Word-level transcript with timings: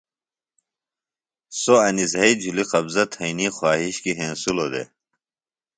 سوۡ 1.59 1.79
انیۡ 1.87 2.09
زھئی 2.13 2.33
جھلی 2.41 2.63
قبضہ 2.71 3.03
تھئنی 3.13 3.47
خواہش 3.55 3.95
کی 4.03 4.11
ہینسِلوۡ 4.17 4.69
دےۡ 4.73 4.87